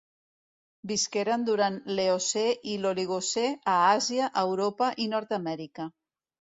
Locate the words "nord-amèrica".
5.17-5.93